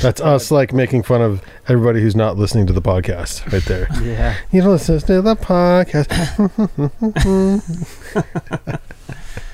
[0.00, 3.88] That's us like making fun of everybody who's not listening to the podcast right there.
[4.02, 4.36] Yeah.
[4.52, 6.08] You don't listen to the podcast.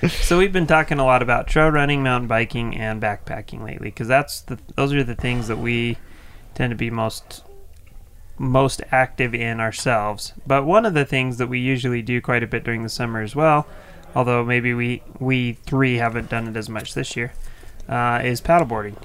[0.09, 4.07] So we've been talking a lot about trail running, mountain biking, and backpacking lately, because
[4.07, 5.97] that's the those are the things that we
[6.55, 7.43] tend to be most
[8.39, 10.35] most active in ourselves.
[10.47, 13.23] But one of the things that we usually do quite a bit during the summer
[13.23, 13.67] as well,
[14.15, 17.33] although maybe we we three haven't done it as much this year,
[17.89, 18.97] uh, is paddleboarding.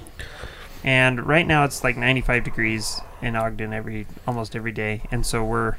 [0.83, 5.43] And right now it's like 95 degrees in Ogden every almost every day, and so
[5.43, 5.77] we're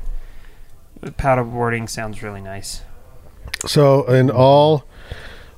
[1.03, 2.83] paddleboarding sounds really nice.
[3.67, 4.85] So, in all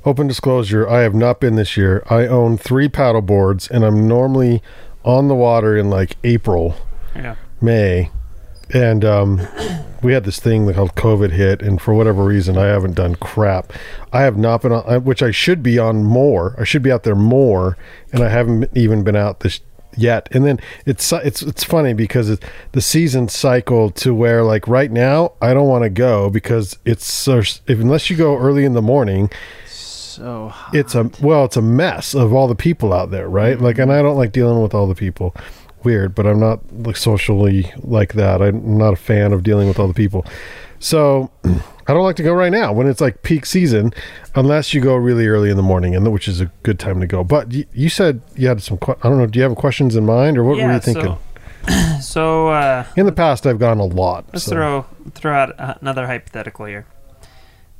[0.04, 2.02] open disclosure, I have not been this year.
[2.10, 4.62] I own three paddle boards, and I'm normally
[5.04, 6.74] on the water in like April,
[7.14, 7.36] Yeah.
[7.60, 8.10] May.
[8.74, 9.46] And um,
[10.02, 13.72] we had this thing called COVID hit, and for whatever reason, I haven't done crap.
[14.12, 16.54] I have not been on, which I should be on more.
[16.58, 17.76] I should be out there more,
[18.12, 19.60] and I haven't even been out this
[19.96, 20.28] yet.
[20.32, 24.90] And then it's it's it's funny because it, the season cycle to where like right
[24.90, 28.74] now I don't want to go because it's so if, unless you go early in
[28.74, 29.30] the morning,
[29.64, 30.74] So hot.
[30.74, 33.92] it's a well it's a mess of all the people out there right like and
[33.92, 35.34] i don't like dealing with all the people
[35.86, 38.42] weird but i'm not like socially like that.
[38.42, 40.22] I'm not a fan of dealing with all the people.
[40.78, 41.30] So
[41.88, 43.92] i don't like to go right now when it's like peak season
[44.34, 47.06] unless you go really early in the morning and which is a good time to
[47.06, 47.22] go.
[47.24, 50.04] But you, you said you had some i don't know do you have questions in
[50.04, 51.16] mind or what were you thinking
[51.68, 55.54] So, so uh, in the past i've gone a lot Let's so- throw throw out
[55.80, 56.84] another hypothetical here,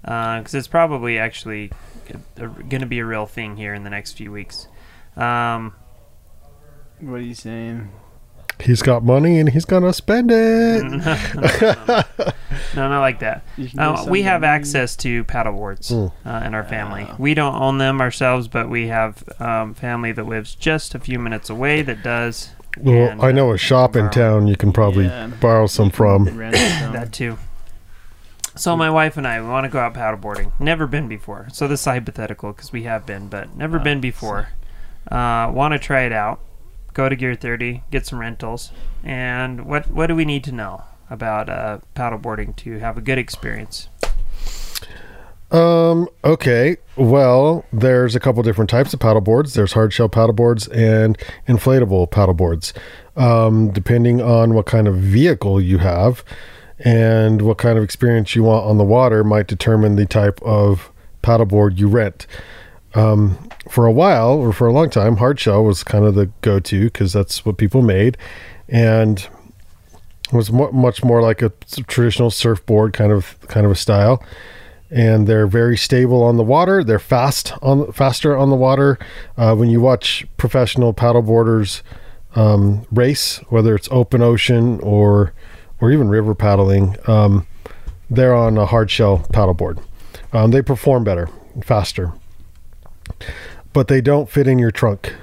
[0.02, 1.72] because it's probably actually
[2.38, 4.68] going to be a real thing here in the next few weeks.
[5.16, 5.74] Um,
[7.00, 7.90] what are you saying?
[8.58, 10.96] he's got money and he's gonna spend it no,
[12.74, 13.44] no, not like that.
[13.76, 16.10] Uh, we have access to paddleboards Mm.
[16.24, 17.06] uh, in our family.
[17.18, 21.18] We don't own them ourselves, but we have um, family that lives just a few
[21.18, 22.50] minutes away that does.
[22.80, 25.26] well and, i know uh, a shop in town you can probably Yeah.
[25.40, 27.36] borrow some from That too.
[28.54, 30.52] So my wife and I we want to go out paddleboarding.
[30.58, 31.48] Never been before.
[31.52, 34.48] So this is hypothetical because we have been, but never Oh, been before.
[35.10, 36.40] Uh, want to try it out?
[36.96, 38.72] Go to Gear 30, get some rentals,
[39.04, 43.18] and what what do we need to know about uh, paddleboarding to have a good
[43.18, 43.90] experience?
[45.50, 46.78] Um, okay.
[46.96, 49.52] Well, there's a couple different types of paddle boards.
[49.52, 52.72] There's hard shell paddle boards and inflatable paddle boards.
[53.14, 56.24] Um, depending on what kind of vehicle you have
[56.78, 60.90] and what kind of experience you want on the water might determine the type of
[61.22, 62.26] paddleboard you rent.
[62.96, 66.26] Um, for a while or for a long time, hard shell was kind of the
[66.40, 68.16] go-to because that's what people made,
[68.68, 69.28] and
[70.32, 71.50] was mu much more like a
[71.86, 74.22] traditional surfboard kind of kind of a style
[74.90, 76.84] and they're very stable on the water.
[76.84, 78.98] They're fast on faster on the water.
[79.36, 81.82] Uh, when you watch professional paddleboarders
[82.34, 85.32] um, race, whether it's open ocean or
[85.80, 87.46] or even river paddling, um,
[88.08, 89.82] they're on a hard shell paddleboard.
[90.32, 91.28] Um, they perform better,
[91.62, 92.12] faster,
[93.72, 95.14] but they don't fit in your trunk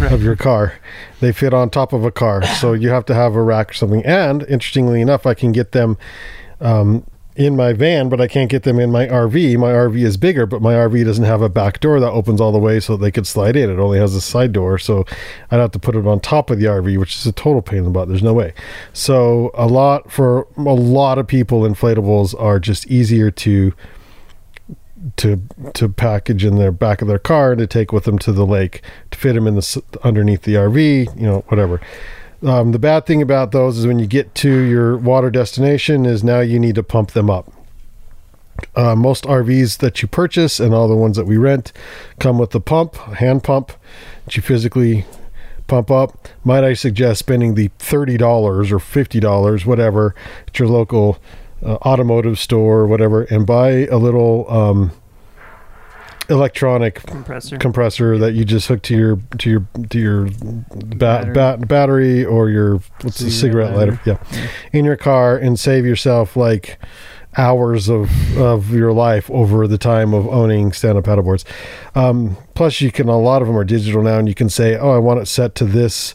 [0.00, 0.78] of your car.
[1.20, 3.74] They fit on top of a car, so you have to have a rack or
[3.74, 4.04] something.
[4.04, 5.96] And interestingly enough, I can get them
[6.60, 7.04] um,
[7.36, 9.58] in my van, but I can't get them in my RV.
[9.58, 12.52] My RV is bigger, but my RV doesn't have a back door that opens all
[12.52, 13.70] the way so they could slide in.
[13.70, 15.04] It only has a side door, so
[15.50, 17.78] I'd have to put it on top of the RV, which is a total pain
[17.78, 18.08] in the butt.
[18.08, 18.54] There's no way.
[18.92, 23.74] So a lot for a lot of people, inflatables are just easier to
[25.16, 25.40] to
[25.74, 28.82] to package in their back of their car to take with them to the lake
[29.10, 31.80] to fit them in the underneath the RV, you know, whatever.
[32.42, 36.22] Um, the bad thing about those is when you get to your water destination is
[36.22, 37.50] now you need to pump them up.
[38.76, 41.72] Uh, most RVs that you purchase and all the ones that we rent
[42.20, 43.72] come with the pump, hand pump,
[44.24, 45.06] that you physically
[45.66, 50.14] pump up, might I suggest spending the $30 or $50, whatever,
[50.46, 51.18] at your local
[51.64, 54.90] uh, automotive store or whatever, and buy a little um,
[56.30, 57.58] electronic compressor.
[57.58, 61.34] compressor that you just hook to your to your to your ba- Battery.
[61.34, 65.84] bat- battery or your what's the cigarette Cigarette lighter yeah in your car and save
[65.84, 66.78] yourself like
[67.36, 71.44] hours of of your life over the time of owning stand-up paddleboards
[71.94, 74.78] um, plus you can a lot of them are digital now and you can say
[74.78, 76.14] oh i want it set to this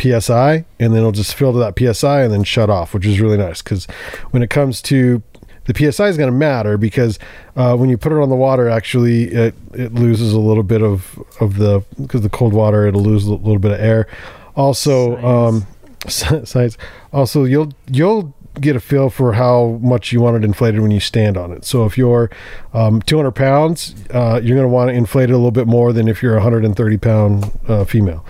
[0.00, 3.20] psi and then it'll just fill to that psi and then shut off which is
[3.20, 3.86] really nice because
[4.30, 5.22] when it comes to
[5.68, 7.18] the psi is going to matter because
[7.56, 10.82] uh, when you put it on the water actually it, it loses a little bit
[10.82, 14.08] of of the because the cold water it'll lose a little bit of air.
[14.56, 15.66] Also um
[16.08, 16.78] science.
[17.12, 20.98] Also you'll you'll get a feel for how much you want it inflated when you
[20.98, 21.64] stand on it.
[21.64, 22.28] So if you're
[22.72, 25.92] um, 200 pounds uh, you're going to want to inflate it a little bit more
[25.92, 28.24] than if you're a 130 pound uh, female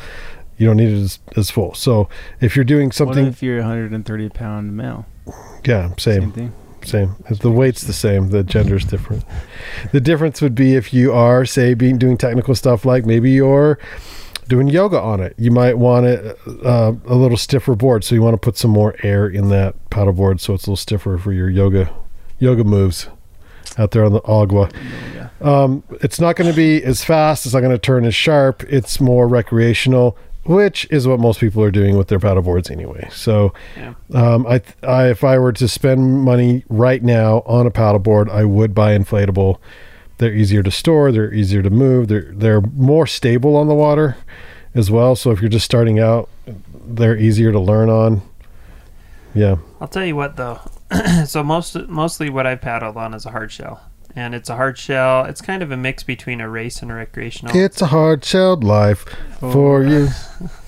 [0.59, 2.09] you don't need it as, as full so
[2.41, 5.07] if you're doing What something if you're a 130 pound male?
[5.65, 6.53] yeah same Same thing.
[6.85, 7.17] same.
[7.29, 8.31] The weight's the same.
[8.31, 9.25] The gender's different.
[9.93, 13.79] The difference would be if you are, say, being doing technical stuff like maybe you're
[14.49, 15.35] doing yoga on it.
[15.37, 18.71] You might want it uh, a little stiffer board, so you want to put some
[18.71, 21.91] more air in that paddle board, so it's a little stiffer for your yoga
[22.39, 23.09] yoga moves
[23.77, 24.71] out there on the agua.
[25.41, 27.45] Um, it's not going to be as fast.
[27.45, 28.63] It's not going to turn as sharp.
[28.65, 30.17] It's more recreational,
[30.49, 33.07] which is what most people are doing with their paddle boards anyway.
[33.13, 33.95] So, Yeah.
[34.15, 38.45] um, I, I, if I were to spend money right now on a paddleboard, I
[38.45, 39.59] would buy inflatable.
[40.17, 41.13] They're easier to store.
[41.13, 42.09] They're easier to move.
[42.09, 44.17] They're they're more stable on the water,
[44.75, 45.15] as well.
[45.15, 46.29] So if you're just starting out,
[46.87, 48.23] they're easier to learn on.
[49.35, 49.57] Yeah.
[49.81, 50.59] I'll tell you what though.
[51.27, 53.81] so most mostly what I've paddled on is a hard shell,
[54.17, 55.25] and it's a hard shell.
[55.25, 57.57] It's kind of a mix between a race and a recreational.
[57.57, 59.05] It's a hard shelled life
[59.41, 60.09] for you.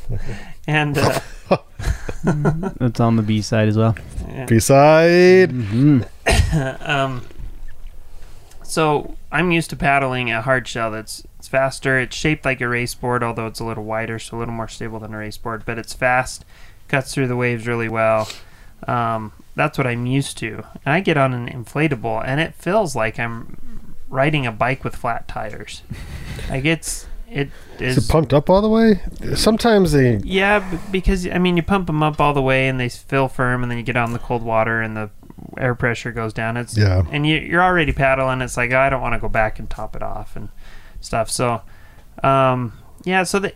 [0.66, 1.20] and uh,
[2.24, 3.96] That's on the B side as well.
[4.28, 4.46] yeah.
[4.46, 5.50] Beside.
[5.50, 6.02] hmm
[6.80, 7.26] um,
[8.62, 11.98] so I'm used to paddling a hard shell that's it's faster.
[11.98, 14.68] It's shaped like a race board, although it's a little wider, so a little more
[14.68, 15.64] stable than a race board.
[15.64, 16.44] But it's fast,
[16.88, 18.28] cuts through the waves really well.
[18.86, 20.64] Um, that's what I'm used to.
[20.84, 24.96] And I get on an inflatable, and it feels like I'm riding a bike with
[24.96, 25.82] flat tires.
[26.50, 29.00] like it's it Is is it pumped up all the way?
[29.36, 30.16] Sometimes they.
[30.24, 33.28] yeah, because I mean, you pump them up all the way and they s- feel
[33.28, 35.10] firm, and then you get out in the cold water and the
[35.58, 36.56] air pressure goes down.
[36.56, 37.02] It's Yeah.
[37.10, 38.40] and you, you're already paddling.
[38.40, 40.48] It's like I don't want to go back and top it off and
[41.00, 41.30] stuff.
[41.30, 41.62] So,
[42.24, 42.72] um,
[43.04, 43.22] yeah.
[43.22, 43.52] So the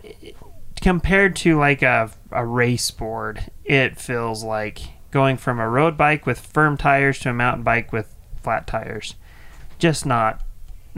[0.81, 4.79] compared to like a a race board, it feels like
[5.11, 9.15] going from a road bike with firm tires to a mountain bike with flat tires.
[9.79, 10.41] Just not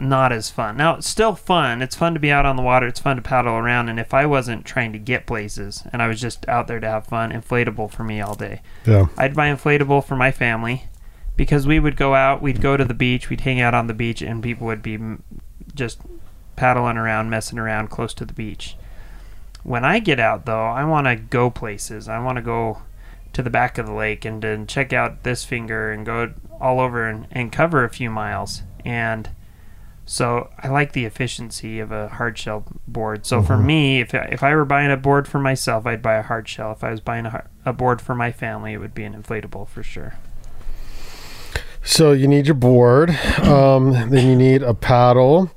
[0.00, 0.76] not as fun.
[0.76, 1.82] Now it's still fun.
[1.82, 2.86] It's fun to be out on the water.
[2.86, 3.88] It's fun to paddle around.
[3.88, 6.88] And if I wasn't trying to get places and I was just out there to
[6.88, 8.62] have fun, inflatable for me all day.
[8.86, 9.06] Yeah.
[9.16, 10.84] I'd buy inflatable for my family
[11.36, 13.94] because we would go out, we'd go to the beach, we'd hang out on the
[13.94, 14.98] beach, and people would be
[15.74, 16.00] just
[16.56, 18.76] paddling around, messing around close to the beach.
[19.62, 22.08] When I get out, though, I want to go places.
[22.08, 22.82] I want to go
[23.32, 26.80] to the back of the lake and then check out this finger and go all
[26.80, 28.62] over and, and cover a few miles.
[28.84, 29.30] And
[30.04, 33.26] so I like the efficiency of a hard shell board.
[33.26, 33.64] So for Mhm.
[33.64, 36.72] me, if if I were buying a board for myself, I'd buy a hard shell.
[36.72, 39.68] If I was buying a, a board for my family, it would be an inflatable
[39.68, 40.14] for sure.
[41.82, 43.10] So you need your board.
[43.42, 45.50] Um, then you need a paddle.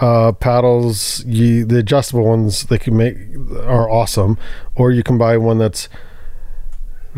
[0.00, 3.16] Uh, paddles, you the adjustable ones they can make
[3.64, 4.38] are awesome,
[4.76, 5.88] or you can buy one that's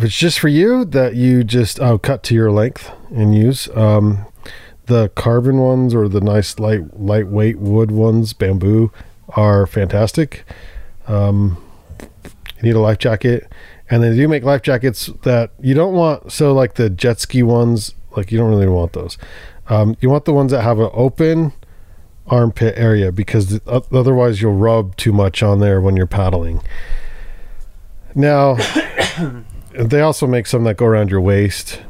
[0.00, 3.68] if it's just for you that you just uh, cut to your length and use.
[3.76, 4.24] Um,
[4.86, 8.90] the carbon ones or the nice light lightweight wood ones, bamboo,
[9.36, 10.44] are fantastic.
[11.06, 11.62] Um,
[12.56, 13.52] you need a life jacket,
[13.90, 16.32] and they do make life jackets that you don't want.
[16.32, 19.18] So like the jet ski ones, like you don't really want those.
[19.68, 21.52] Um, you want the ones that have an open
[22.26, 26.62] armpit area because th- otherwise you'll rub too much on there when you're paddling.
[28.14, 28.56] Now,
[29.72, 31.80] they also make some that go around your waist,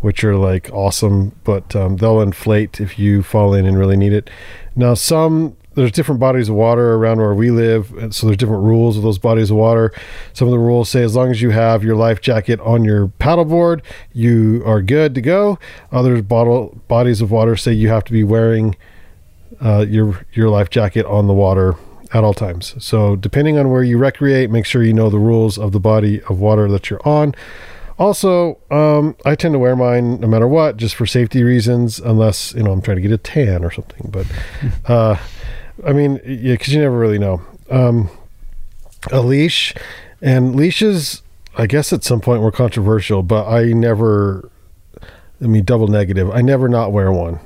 [0.00, 4.12] which are like awesome, but um, they'll inflate if you fall in and really need
[4.12, 4.30] it.
[4.76, 8.62] Now, some there's different bodies of water around where we live, and so there's different
[8.62, 9.92] rules of those bodies of water.
[10.32, 13.08] Some of the rules say as long as you have your life jacket on your
[13.08, 15.58] paddleboard, you are good to go.
[15.90, 18.76] Other bottle bodies of water say you have to be wearing
[19.60, 21.74] uh, your your life jacket on the water
[22.12, 22.74] at all times.
[22.78, 26.20] So depending on where you recreate, make sure you know the rules of the body
[26.22, 27.34] of water that you're on.
[27.98, 32.52] Also, um, I tend to wear mine no matter what, just for safety reasons, unless
[32.54, 34.10] you know I'm trying to get a tan or something.
[34.10, 34.26] But
[34.90, 35.16] uh,
[35.86, 37.40] I mean, yeah, because you never really know.
[37.70, 38.10] Um,
[39.12, 39.74] a leash,
[40.20, 41.22] and leashes.
[41.56, 44.50] I guess at some point were controversial, but I never.
[45.40, 46.30] I mean, double negative.
[46.30, 47.38] I never not wear one.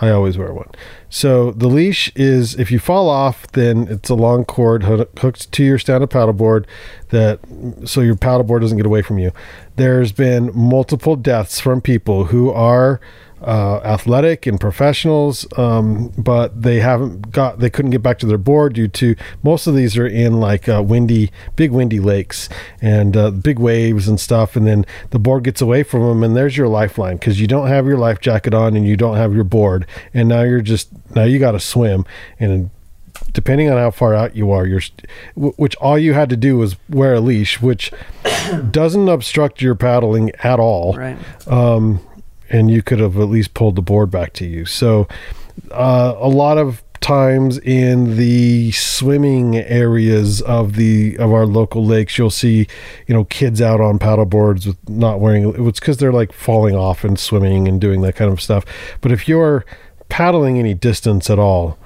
[0.00, 0.68] I always wear one.
[1.08, 5.52] So the leash is if you fall off, then it's a long cord hoo- hooked
[5.52, 6.66] to your stand-up paddleboard
[7.10, 7.38] that
[7.84, 9.30] so your paddleboard doesn't get away from you.
[9.76, 13.00] There's been multiple deaths from people who are
[13.46, 18.38] uh, athletic and professionals, um, but they haven't got they couldn't get back to their
[18.38, 22.48] board due to most of these are in like uh, windy, big windy lakes
[22.80, 26.36] and uh, big waves and stuff, and then the board gets away from them, and
[26.36, 29.34] there's your lifeline because you don't have your life jacket on and you don't have
[29.34, 32.04] your board, and now you're just now you got to swim
[32.40, 32.70] and
[33.32, 34.80] depending on how far out you are, you're,
[35.34, 37.92] which all you had to do was wear a leash, which
[38.70, 41.16] doesn't obstruct your paddling at all Right.
[41.48, 42.00] um,
[42.54, 44.64] and you could have at least pulled the board back to you.
[44.64, 45.08] So,
[45.72, 52.16] uh, a lot of times in the swimming areas of the of our local lakes,
[52.16, 52.68] you'll see,
[53.08, 55.66] you know, kids out on paddle boards with not wearing.
[55.66, 58.64] It's because they're like falling off and swimming and doing that kind of stuff.
[59.00, 59.64] But if you're
[60.08, 61.76] paddling any distance at all,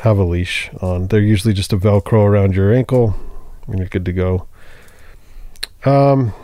[0.00, 1.06] have a leash on.
[1.06, 3.14] They're usually just a Velcro around your ankle,
[3.66, 4.46] and you're good to go.
[5.86, 6.34] Um,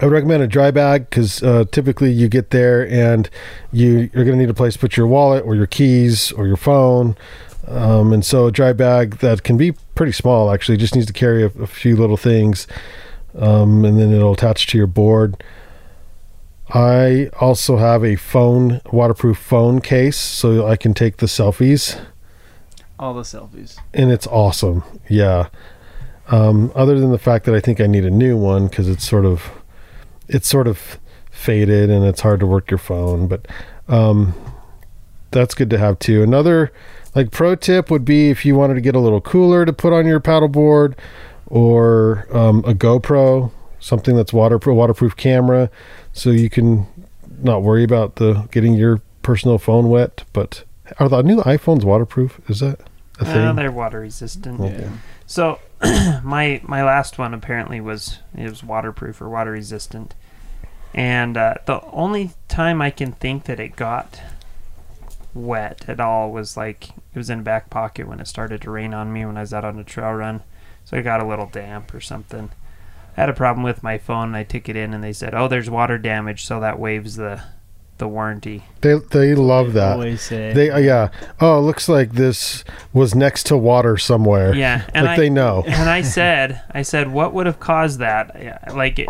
[0.00, 3.28] I would recommend a dry bag because uh, typically you get there and
[3.72, 6.46] you you're going to need a place to put your wallet or your keys or
[6.46, 7.16] your phone.
[7.68, 11.12] Um, and so a dry bag that can be pretty small actually just needs to
[11.12, 12.66] carry a, a few little things,
[13.38, 15.44] um, and then it'll attach to your board.
[16.72, 22.00] I also have a phone waterproof phone case so I can take the selfies
[22.98, 23.76] All the selfies.
[23.92, 24.82] and it's awesome.
[25.08, 25.48] Yeah.
[26.28, 29.04] Um, other than the fact that I think I need a new one because it's
[29.06, 29.50] sort of,
[30.30, 30.98] it's sort of
[31.30, 33.46] faded and it's hard to work your phone, but
[33.88, 34.34] um,
[35.30, 36.22] that's good to have too.
[36.22, 36.72] Another
[37.14, 39.92] like pro tip would be if you wanted to get a little cooler to put
[39.92, 40.94] on your paddleboard
[41.46, 45.70] or um, a GoPro, something that's waterproof, waterproof camera,
[46.12, 46.86] so you can
[47.42, 50.24] not worry about the getting your personal phone wet.
[50.32, 50.64] But
[50.98, 52.40] are the new iPhones waterproof?
[52.48, 52.80] Is that
[53.18, 53.36] a thing?
[53.38, 54.60] Uh, they're water resistant.
[54.60, 54.82] Okay.
[54.82, 54.90] Yeah.
[55.26, 55.58] So
[56.22, 60.14] my my last one apparently was it was waterproof or water resistant,
[60.94, 64.20] and uh, the only time I can think that it got
[65.34, 68.92] wet at all was like it was in back pocket when it started to rain
[68.92, 70.42] on me when I was out on a trail run,
[70.84, 72.50] so it got a little damp or something.
[73.16, 74.34] I had a problem with my phone.
[74.34, 77.42] I took it in and they said, "Oh, there's water damage, so that waives the
[77.98, 79.92] the warranty." They they love that.
[79.92, 80.52] Always say.
[80.52, 81.10] They uh, yeah.
[81.40, 84.54] Oh, it looks like this was next to water somewhere.
[84.54, 85.64] Yeah, and like I, they know.
[85.66, 88.74] and I said, I said, what would have caused that?
[88.74, 89.08] Like it,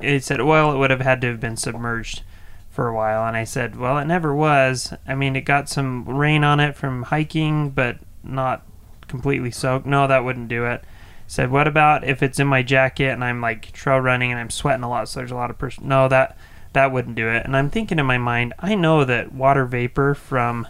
[0.00, 2.22] it said, well, it would have had to have been submerged
[2.70, 3.26] for a while.
[3.26, 4.92] And I said, well, it never was.
[5.06, 8.64] I mean, it got some rain on it from hiking, but not
[9.08, 9.86] completely soaked.
[9.86, 10.84] No, that wouldn't do it.
[11.26, 14.50] Said, what about if it's in my jacket and I'm like trail running and I'm
[14.50, 15.86] sweating a lot, so there's a lot of person.
[15.86, 16.36] No, that
[16.72, 17.44] that wouldn't do it.
[17.44, 20.66] And I'm thinking in my mind, I know that water vapor from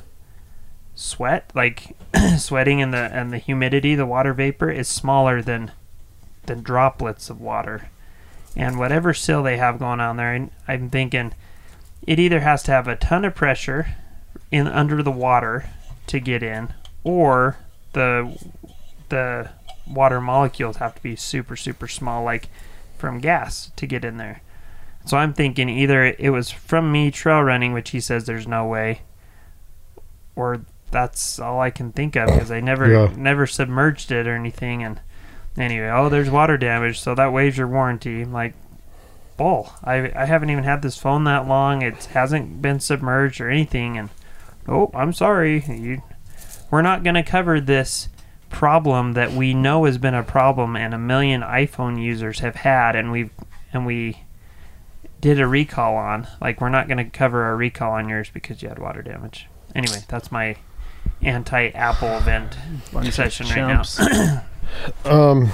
[0.95, 1.97] sweat, like
[2.39, 5.73] sweating and the and the humidity, the water vapor is smaller than
[6.45, 7.89] than droplets of water.
[8.57, 11.33] And whatever sill they have going on there, and I'm thinking
[12.07, 13.95] it either has to have a ton of pressure
[14.51, 15.67] in under the water
[16.09, 17.57] to get in, or
[17.93, 18.37] the
[19.09, 19.51] the
[19.87, 22.49] water molecules have to be super super small, like
[22.99, 24.43] from gas, to get in there.
[25.07, 28.67] So I'm thinking either it was from me trail running, which he says there's no
[28.67, 29.03] way,
[30.37, 33.13] or that's all I can think of because I never Yeah.
[33.17, 34.83] never submerged it or anything.
[34.83, 35.01] And
[35.57, 38.23] anyway, oh, there's water damage, so that waives your warranty.
[38.23, 38.55] I'm like,
[39.37, 39.73] bull.
[39.83, 41.83] I I haven't even had this phone that long.
[41.83, 43.97] It hasn't been submerged or anything.
[43.97, 44.11] And
[44.69, 46.03] oh, I'm sorry, you.
[46.71, 48.09] We're not going to cover this
[48.49, 52.95] problem that we know has been a problem and a million iPhone users have had,
[52.95, 53.31] and we've
[53.73, 54.25] and we
[55.21, 56.27] did a recall on.
[56.41, 59.49] Like, we're not going to cover a recall on yours because you had water damage.
[59.75, 60.57] Anyway, that's my
[61.23, 62.57] anti-Apple event
[63.13, 64.43] session right now.
[65.05, 65.51] Um,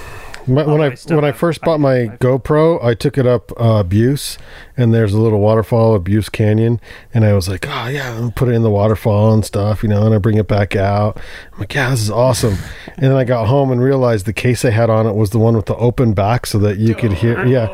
[0.48, 3.26] my, when Although I I when I first bought my five- GoPro, I took it
[3.26, 4.38] up uh, Abuse,
[4.76, 6.80] and there's a little waterfall, Abuse Canyon,
[7.12, 9.88] and I was like, oh yeah, I'll put it in the waterfall and stuff, you
[9.88, 11.18] know, and I bring it back out.
[11.52, 12.56] I'm like, yeah, this is awesome.
[12.96, 15.38] and then I got home and realized the case I had on it was the
[15.38, 17.66] one with the open back, so that you could hear, yeah,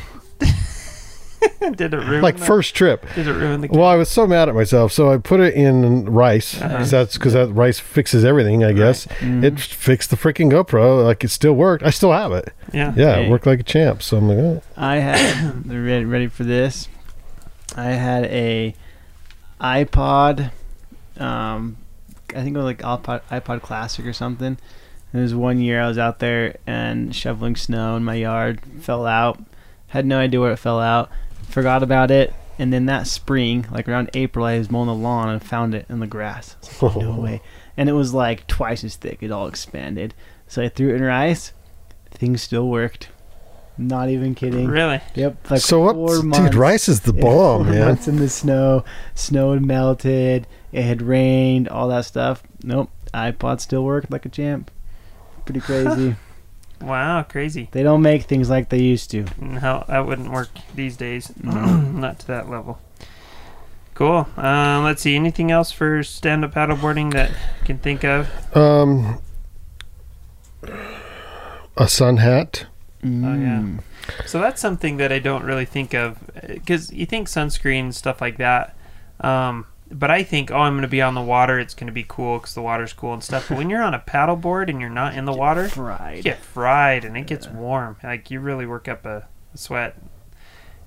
[1.75, 3.05] did it ruin like the, first trip.
[3.15, 3.67] Did it ruin the?
[3.67, 6.61] Well, I was so mad at myself, so I put it in rice.
[6.61, 6.77] Uh-huh.
[6.77, 9.07] 'cause That's because that rice fixes everything, I guess.
[9.19, 9.43] Mhm.
[9.43, 11.83] It fixed the freaking GoPro, like it still worked.
[11.83, 12.53] I still have it.
[12.73, 12.93] yeah.
[12.95, 13.25] Yeah, Hey.
[13.25, 14.01] it worked like a champ.
[14.03, 14.61] So I'm like, oh.
[14.77, 16.87] I had they're ready, ready for this.
[17.75, 18.75] I had a
[19.59, 20.51] iPod,
[21.19, 21.77] um,
[22.29, 24.57] I think it was like iPod, iPod Classic or something,
[25.13, 29.05] There was one year I was out there and shoveling snow in my yard, fell
[29.05, 29.39] out,
[29.87, 31.09] had no idea where it fell out,
[31.51, 35.29] forgot about it, and then that spring, like around April, I was mowing the lawn
[35.29, 36.55] and found it in the grass.
[36.81, 37.41] Like, no way.
[37.77, 39.19] And it was like twice as thick.
[39.21, 40.13] It all expanded.
[40.47, 41.53] So I threw it in rice.
[42.11, 43.09] Things still worked.
[43.77, 44.67] Not even kidding.
[44.67, 44.99] Really?
[45.15, 45.49] Yep.
[45.49, 46.53] Like so what, four dude?
[46.55, 47.85] Rice is the Yeah, bomb, four man.
[47.87, 48.83] months in the snow.
[49.15, 50.45] Snow had melted.
[50.71, 51.69] It had rained.
[51.69, 52.43] All that stuff.
[52.63, 52.91] Nope.
[53.13, 54.69] iPod still worked like a champ.
[55.45, 56.15] Pretty crazy.
[56.81, 57.69] Wow, crazy.
[57.71, 59.25] they don't make things like they used to.
[59.39, 61.31] No, that wouldn't work these days.
[61.43, 62.79] Not to that level.
[63.93, 64.27] Cool.
[64.37, 65.15] Um, let's see.
[65.15, 68.27] Anything else for stand-up paddleboarding that you can think of?
[68.55, 69.21] Um,
[71.77, 72.65] a sun hat.
[73.03, 73.63] Oh, yeah.
[74.25, 78.37] So that's something that I don't really think of because you think sunscreen stuff like
[78.37, 78.75] that.
[79.19, 81.59] Um, but I think, oh, I'm going to be on the water.
[81.59, 83.49] It's going to be cool because the water's cool and stuff.
[83.49, 86.23] But when you're on a paddleboard and you're not in the water, you Fried.
[86.23, 87.97] get fried and it gets warm.
[88.03, 89.97] Like you really work up a, a sweat.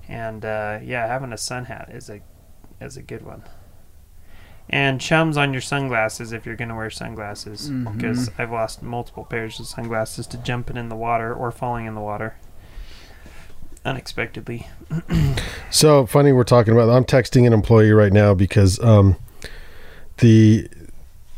[0.07, 2.21] And uh, yeah, having a sun hat is a
[2.81, 3.43] is a good one.
[4.67, 9.23] And chums on your sunglasses if you're going to wear sunglasses because I've lost multiple
[9.23, 12.35] pairs of sunglasses to jumping in the water or falling in the water
[13.85, 14.67] unexpectedly.
[15.69, 16.89] So funny we're talking about.
[16.89, 19.15] I'm texting an employee right now because um,
[20.17, 20.67] the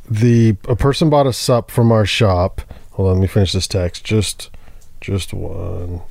[0.10, 2.62] the a person bought a sup from our shop.
[2.92, 4.04] Hold on, let me finish this text.
[4.04, 4.50] Just
[5.02, 6.02] just one,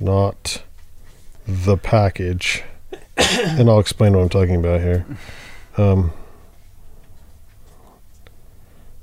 [0.00, 0.62] not
[1.46, 2.64] the package,
[3.16, 5.06] and I'll explain what I'm talking about here.
[5.76, 6.12] Um,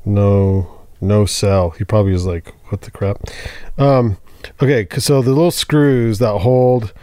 [0.06, 1.72] no, no cell.
[1.72, 3.22] He probably was like, "What the crap?"
[3.78, 4.18] Um,
[4.62, 6.94] okay, 'cause- so the little screws that hold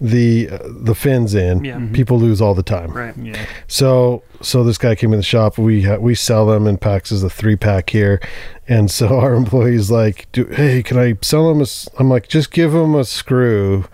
[0.00, 1.76] the uh, the fins in, Yeah.
[1.78, 1.92] Mhm.
[1.92, 2.92] people lose all the time.
[2.92, 3.14] Right.
[3.20, 3.34] Yeah.
[3.66, 5.58] So so this guy came in the shop.
[5.58, 8.20] We ha- we sell them in packs as a three pack here,
[8.68, 11.62] and so our employees like, Do, hey, can I sell him a?
[11.62, 13.86] s-" I'm like, just give him a screw.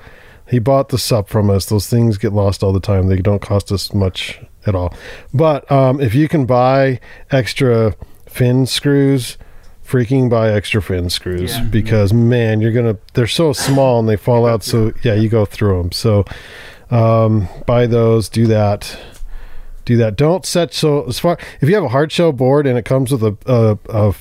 [0.46, 1.64] He bought the sup from us.
[1.64, 3.09] Those things get lost all the time.
[3.09, 4.92] They don't cost us much at all.
[5.33, 7.00] But um, if you can buy
[7.31, 7.94] extra
[8.29, 9.38] fin screws,
[9.87, 11.64] freaking buy extra fin screws Yeah.
[11.64, 12.97] because man, you're gonna.
[13.14, 14.62] They're so small and they fall out.
[14.62, 15.92] So yeah, you go through them.
[15.92, 16.25] So
[16.90, 18.29] um, buy those.
[18.29, 18.97] Do that
[19.85, 20.16] do that.
[20.16, 23.12] Don't set so as far if you have a hard shell board and it comes
[23.12, 24.14] with a, a, a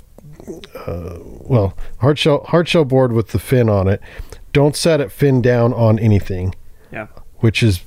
[0.86, 4.02] uh, well hard shell hard shell board with the fin on it.
[4.52, 6.54] Don't set it fin down on anything.
[6.92, 7.08] Yeah.
[7.38, 7.82] Which is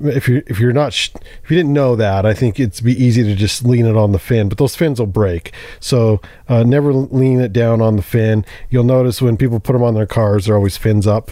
[0.00, 1.10] if you if you're not sh-
[1.42, 4.12] if you didn't know that, I think it'd be easy to just lean it on
[4.12, 5.52] the fin, but those fins will break.
[5.80, 8.44] So uh, never lean it down on the fin.
[8.70, 11.30] You'll notice when people put them on their cars, they're always fins up,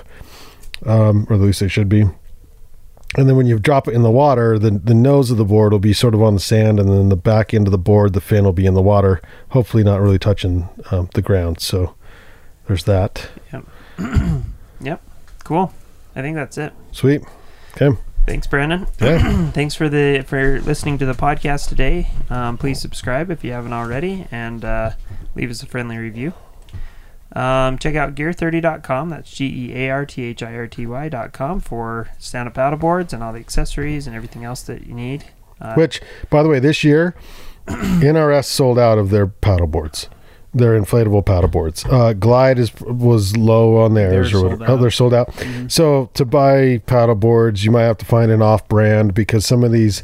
[0.87, 2.05] um, or at least they should be
[3.17, 5.73] and then when you drop it in the water the the nose of the board
[5.73, 8.13] will be sort of on the sand and then the back end of the board
[8.15, 9.21] the fin will be in the water
[9.51, 11.95] hopefully not really touching um, the ground so
[12.67, 13.67] there's that Yep.
[14.81, 15.03] yep.
[15.45, 15.73] Cool.
[16.17, 16.73] I think that's it.
[16.91, 17.23] sweet
[17.77, 18.87] okay Thanks, Brandon.
[19.01, 22.11] yeah Thanks for the for listening to the podcast today.
[22.31, 24.93] Um, please subscribe if you haven't already, and uh,
[25.35, 26.33] leave us a friendly review.
[27.35, 29.09] Um, check out gear30.com.
[29.09, 32.79] That's G E A R T H I R T Y.com for stand up paddle
[32.79, 35.25] boards and all the accessories and everything else that you need.
[35.61, 37.15] Uh, which by the way this year
[37.67, 40.09] nrs sold out of their paddle boards
[40.55, 44.65] their inflatable paddle boards uh, glide is was low on theirs They're or whatever.
[44.71, 44.81] oh out.
[44.83, 45.71] they're sold out Mhm.
[45.71, 49.73] So to buy paddle boards, you might have to find an off-brand because some of
[49.73, 50.03] these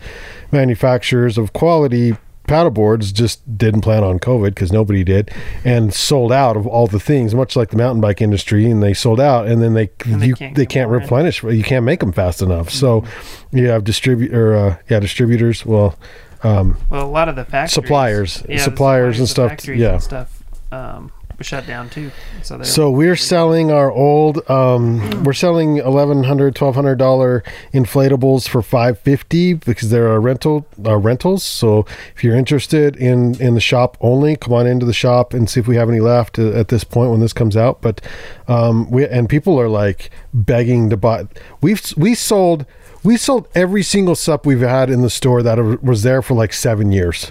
[0.52, 5.30] manufacturers of quality paddle boards just didn't plan on COVID because nobody did,
[5.66, 8.94] and sold out of all the things, much like the mountain bike industry, and they
[8.94, 11.02] sold out, and then they And they can't they can't more in.
[11.02, 12.70] replenish, you can't make them fast enough.
[12.70, 13.04] So
[13.52, 15.66] you have distributor, uh, yeah, distributors.
[15.66, 15.98] Well,
[16.42, 19.66] um, well, a lot of the factories, suppliers, yeah, the suppliers and stuff.
[19.68, 19.92] Yeah.
[19.94, 20.37] and stuff
[20.72, 22.10] um, were shut down too.
[22.42, 24.48] So, So we're selling our old.
[24.50, 30.18] Um, we're selling eleven hundred, twelve hundred dollar inflatables for five fifty because they're a
[30.18, 31.44] rental uh, rentals.
[31.44, 35.48] So if you're interested in in the shop only, come on into the shop and
[35.48, 37.80] see if we have any left uh, at this point when this comes out.
[37.80, 38.00] But
[38.48, 41.26] um, we and people are like begging to buy.
[41.60, 42.66] We've we sold.
[43.04, 46.52] We sold every single sup we've had in the store that was there for like
[46.52, 47.30] seven years,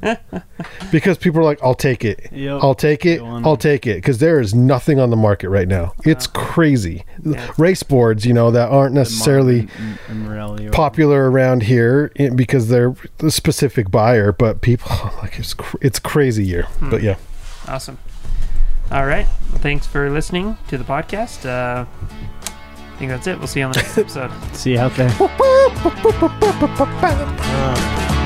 [0.92, 2.60] because people are like, "I'll take it, Yep.
[2.62, 5.92] I'll take it, I'll take it because there is nothing on the market right now.
[6.04, 7.04] It's crazy.
[7.24, 7.50] Yeah.
[7.58, 12.68] Race boards, you know, that aren't necessarily Martin and Morelli or- popular around here because
[12.68, 16.62] they're a specific buyer, but people like it's cr- it's crazy year.
[16.62, 16.90] Hmm.
[16.90, 17.16] But yeah,
[17.66, 17.98] Awesome.
[18.90, 19.26] All right.
[19.56, 21.44] Thanks for listening to the podcast.
[21.44, 21.84] Uh,
[22.98, 23.38] I think that's it.
[23.38, 24.32] We'll see you on the next episode.
[24.56, 25.08] See you out there.
[27.50, 28.17] Uh,